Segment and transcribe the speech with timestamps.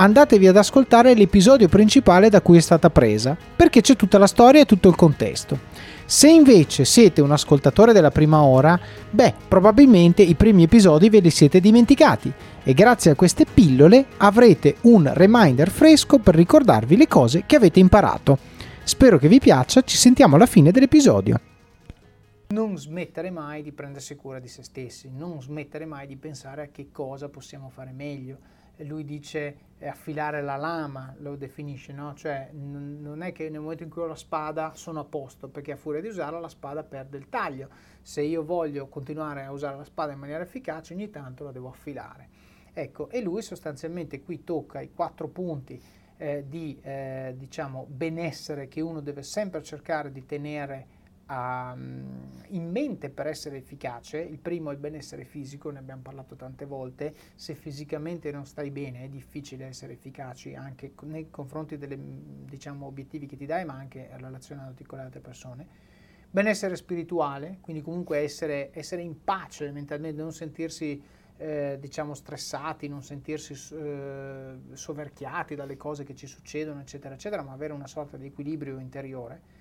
[0.00, 4.60] andatevi ad ascoltare l'episodio principale da cui è stata presa, perché c'è tutta la storia
[4.60, 5.58] e tutto il contesto.
[6.04, 8.78] Se invece siete un ascoltatore della prima ora,
[9.10, 12.32] beh, probabilmente i primi episodi ve li siete dimenticati
[12.62, 17.80] e grazie a queste pillole avrete un reminder fresco per ricordarvi le cose che avete
[17.80, 18.38] imparato.
[18.84, 21.40] Spero che vi piaccia, ci sentiamo alla fine dell'episodio.
[22.50, 26.68] Non smettere mai di prendersi cura di se stessi, non smettere mai di pensare a
[26.72, 28.38] che cosa possiamo fare meglio
[28.84, 29.56] lui dice
[29.86, 32.14] affilare la lama, lo definisce, no?
[32.14, 35.48] Cioè n- non è che nel momento in cui ho la spada sono a posto,
[35.48, 37.68] perché a furia di usarla la spada perde il taglio.
[38.02, 41.68] Se io voglio continuare a usare la spada in maniera efficace, ogni tanto la devo
[41.68, 42.28] affilare.
[42.72, 45.80] Ecco, e lui sostanzialmente qui tocca i quattro punti
[46.16, 50.86] eh, di eh, diciamo, benessere che uno deve sempre cercare di tenere
[51.30, 54.18] a, in mente per essere efficace.
[54.18, 57.14] Il primo è il benessere fisico, ne abbiamo parlato tante volte.
[57.34, 63.26] Se fisicamente non stai bene è difficile essere efficaci anche nei confronti degli diciamo, obiettivi
[63.26, 65.66] che ti dai, ma anche relazionandoti con le altre persone.
[66.30, 71.02] Benessere spirituale, quindi comunque essere, essere in pace mentalmente, non sentirsi
[71.38, 77.52] eh, diciamo stressati, non sentirsi eh, soverchiati dalle cose che ci succedono, eccetera, eccetera, ma
[77.52, 79.57] avere una sorta di equilibrio interiore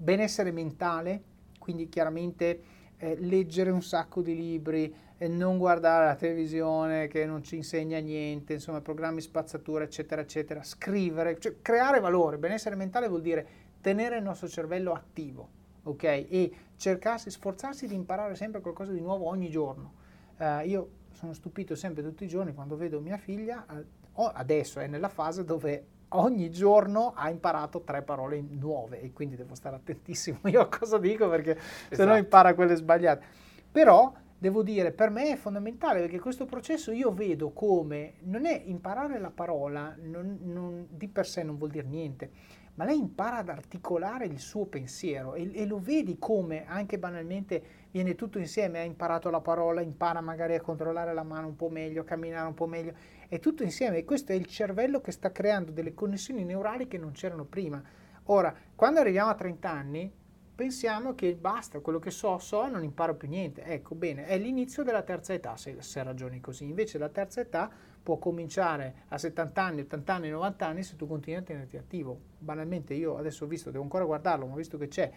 [0.00, 1.22] benessere mentale,
[1.58, 2.62] quindi chiaramente
[2.96, 7.98] eh, leggere un sacco di libri, eh, non guardare la televisione che non ci insegna
[7.98, 13.46] niente, insomma programmi spazzatura eccetera eccetera, scrivere, cioè creare valore, benessere mentale vuol dire
[13.82, 15.48] tenere il nostro cervello attivo,
[15.82, 16.02] ok?
[16.04, 19.98] E cercarsi, sforzarsi di imparare sempre qualcosa di nuovo ogni giorno.
[20.38, 24.86] Uh, io sono stupito sempre tutti i giorni quando vedo mia figlia, uh, adesso è
[24.86, 30.38] nella fase dove ogni giorno ha imparato tre parole nuove e quindi devo stare attentissimo
[30.44, 31.94] io a cosa dico perché esatto.
[31.94, 33.24] se no impara quelle sbagliate.
[33.70, 38.62] Però devo dire, per me è fondamentale perché questo processo io vedo come non è
[38.64, 42.30] imparare la parola, non, non, di per sé non vuol dire niente,
[42.74, 47.62] ma lei impara ad articolare il suo pensiero e, e, lo vedi come anche banalmente
[47.90, 51.68] viene tutto insieme, ha imparato la parola, impara magari a controllare la mano un po'
[51.68, 52.92] meglio, a camminare un po' meglio,
[53.28, 56.98] è tutto insieme e questo è il cervello che sta creando delle connessioni neurali che
[56.98, 57.82] non c'erano prima.
[58.24, 60.12] Ora, quando arriviamo a 30 anni,
[60.54, 63.64] pensiamo che basta, quello che so, so, non imparo più niente.
[63.64, 66.64] Ecco, bene, è l'inizio della terza età, se, se ragioni così.
[66.64, 67.70] Invece la terza età
[68.02, 72.18] può cominciare a 70 anni, 80 anni, 90 anni se tu continui a tenerti attivo.
[72.38, 75.10] Banalmente io adesso ho visto, devo ancora guardarlo, ma ho visto che c'è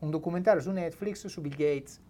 [0.00, 2.00] un documentario su Netflix su Bill Gates,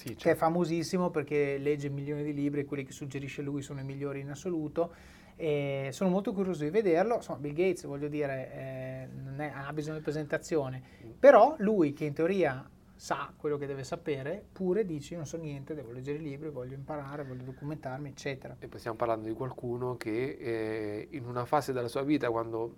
[0.00, 0.22] sì, certo.
[0.22, 3.84] che è famosissimo perché legge milioni di libri e quelli che suggerisce lui sono i
[3.84, 4.94] migliori in assoluto.
[5.36, 7.16] E sono molto curioso di vederlo.
[7.16, 10.82] Insomma, Bill Gates, voglio dire, eh, non è, ha bisogno di presentazione,
[11.18, 15.74] però lui che in teoria sa quello che deve sapere, pure dice non so niente,
[15.74, 18.56] devo leggere i libri, voglio imparare, voglio documentarmi, eccetera.
[18.58, 22.76] E poi stiamo parlando di qualcuno che eh, in una fase della sua vita, quando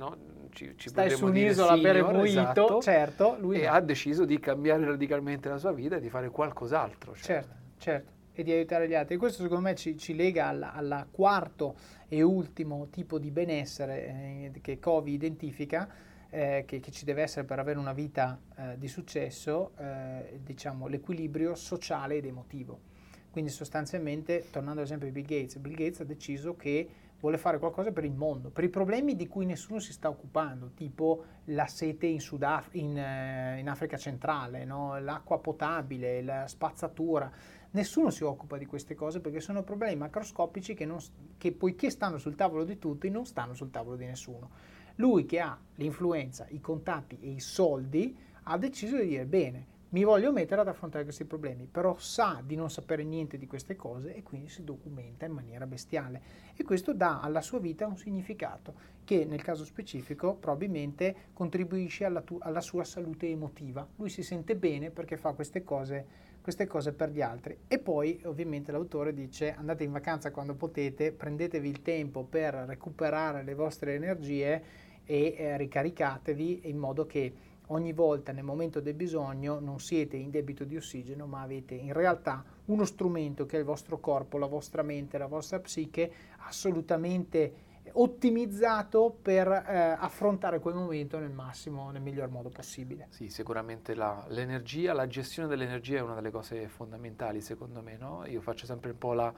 [0.00, 0.16] no,
[0.52, 3.72] ci, ci Stai su un'isola per il mojito, esatto, certo, lui e no.
[3.72, 7.14] ha deciso di cambiare radicalmente la sua vita e di fare qualcos'altro.
[7.14, 7.22] Cioè.
[7.22, 8.12] Certo, certo.
[8.32, 9.16] e di aiutare gli altri.
[9.16, 11.76] E questo secondo me ci, ci lega al quarto
[12.08, 14.06] e ultimo tipo di benessere
[14.54, 15.88] eh, che Covi identifica,
[16.30, 20.86] eh, che, che, ci deve essere per avere una vita eh, di successo, eh, diciamo
[20.86, 22.88] l'equilibrio sociale ed emotivo.
[23.30, 26.88] Quindi sostanzialmente, tornando all'esempio di Bill Gates, Bill Gates ha deciso che
[27.20, 30.72] vuole fare qualcosa per il mondo, per i problemi di cui nessuno si sta occupando,
[30.74, 34.98] tipo la sete in, Sudaf- in, eh, in Africa centrale, no?
[34.98, 37.30] l'acqua potabile, la spazzatura.
[37.72, 40.98] Nessuno si occupa di queste cose perché sono problemi macroscopici che, non,
[41.36, 44.50] che poiché stanno sul tavolo di tutti non stanno sul tavolo di nessuno.
[44.96, 50.04] Lui che ha l'influenza, i contatti e i soldi ha deciso di dire bene, mi
[50.04, 54.14] voglio mettere ad affrontare questi problemi, però sa di non sapere niente di queste cose
[54.14, 56.22] e quindi si documenta in maniera bestiale
[56.54, 62.20] e questo dà alla sua vita un significato che nel caso specifico probabilmente contribuisce alla,
[62.20, 63.84] tu- alla sua salute emotiva.
[63.96, 66.06] Lui si sente bene perché fa queste cose,
[66.40, 71.10] queste cose per gli altri e poi ovviamente l'autore dice andate in vacanza quando potete,
[71.10, 74.62] prendetevi il tempo per recuperare le vostre energie
[75.04, 77.34] e eh, ricaricatevi in modo che
[77.70, 81.92] ogni volta nel momento del bisogno non siete in debito di ossigeno, ma avete in
[81.92, 87.68] realtà uno strumento che è il vostro corpo, la vostra mente, la vostra psiche assolutamente
[87.92, 93.06] ottimizzato per eh, affrontare quel momento nel massimo, nel miglior modo possibile.
[93.10, 98.24] Sì, sicuramente la, l'energia, la gestione dell'energia è una delle cose fondamentali secondo me, no?
[98.26, 99.32] Io faccio sempre un po' la,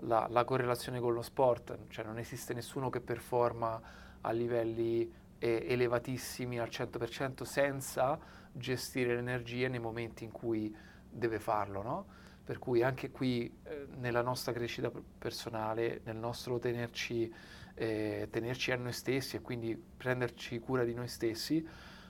[0.00, 3.80] la, la correlazione con lo sport, cioè non esiste nessuno che performa
[4.20, 8.18] a livelli elevatissimi al 100% senza
[8.52, 10.74] gestire l'energia nei momenti in cui
[11.08, 12.06] deve farlo, no?
[12.44, 17.32] Per cui anche qui eh, nella nostra crescita personale, nel nostro tenerci,
[17.74, 21.66] eh, tenerci a noi stessi e quindi prenderci cura di noi stessi,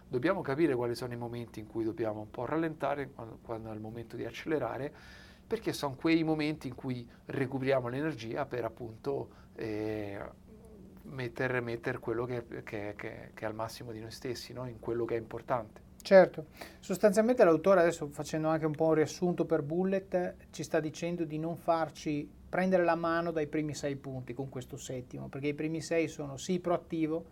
[0.06, 3.74] dobbiamo capire quali sono i momenti in cui dobbiamo un po' rallentare, quando, quando è
[3.74, 4.92] il momento di accelerare,
[5.46, 10.20] perché sono quei momenti in cui recuperiamo l'energia per appunto eh,
[11.08, 14.66] mettere, mettere quello che, che, che, che, è al massimo di noi stessi, no?
[14.66, 15.84] in quello che è importante.
[16.02, 16.46] Certo,
[16.78, 21.36] sostanzialmente l'autore adesso facendo anche un po' un riassunto per Bullet ci sta dicendo di
[21.36, 25.80] non farci prendere la mano dai primi sei punti con questo settimo, perché i primi
[25.80, 27.24] sei sono sì proattivo,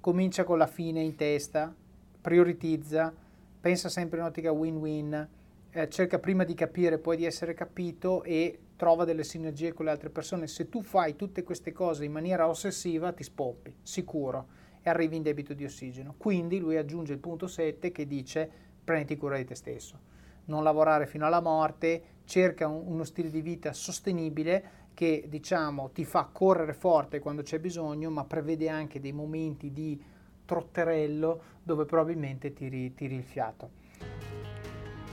[0.00, 1.74] comincia con la fine in testa,
[2.20, 3.12] prioritizza,
[3.60, 5.28] pensa sempre in ottica win-win,
[5.70, 9.90] eh, cerca prima di capire, poi di essere capito e trova delle sinergie con le
[9.90, 10.46] altre persone.
[10.46, 14.46] Se tu fai tutte queste cose in maniera ossessiva, ti spoppi, sicuro,
[14.82, 16.14] e arrivi in debito di ossigeno.
[16.16, 18.50] Quindi lui aggiunge il punto 7 che dice
[18.84, 20.12] prenditi cura di te stesso.
[20.46, 26.04] Non lavorare fino alla morte, cerca un, uno stile di vita sostenibile che diciamo ti
[26.04, 30.00] fa correre forte quando c'è bisogno, ma prevede anche dei momenti di
[30.44, 33.82] trotterello dove probabilmente tiri, tiri il fiato.